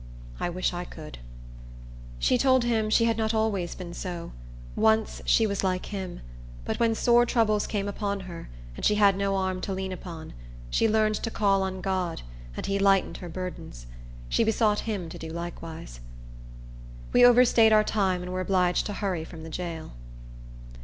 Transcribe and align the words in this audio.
I 0.39 0.49
wish 0.49 0.73
I 0.73 0.83
could." 0.83 1.19
She 2.17 2.39
told 2.39 2.63
him 2.63 2.89
she 2.89 3.05
had 3.05 3.19
not 3.19 3.35
always 3.35 3.75
been 3.75 3.93
so; 3.93 4.31
once, 4.75 5.21
she 5.25 5.45
was 5.45 5.63
like 5.63 5.85
him; 5.85 6.21
but 6.65 6.79
when 6.79 6.95
sore 6.95 7.23
troubles 7.23 7.67
came 7.67 7.87
upon 7.87 8.21
her, 8.21 8.49
and 8.75 8.83
she 8.83 8.95
had 8.95 9.15
no 9.15 9.35
arm 9.35 9.61
to 9.61 9.73
lean 9.73 9.91
upon, 9.91 10.33
she 10.71 10.89
learned 10.89 11.13
to 11.21 11.29
call 11.29 11.61
on 11.61 11.81
God, 11.81 12.23
and 12.57 12.65
he 12.65 12.79
lightened 12.79 13.17
her 13.17 13.29
burdens. 13.29 13.85
She 14.27 14.43
besought 14.43 14.89
him 14.91 15.07
to 15.07 15.19
do 15.19 15.29
likewise. 15.29 15.99
We 17.13 17.23
overstaid 17.23 17.71
our 17.71 17.83
time, 17.83 18.23
and 18.23 18.33
were 18.33 18.41
obliged 18.41 18.87
to 18.87 18.93
hurry 18.93 19.23
from 19.23 19.43
the 19.43 19.51
jail. 19.51 19.91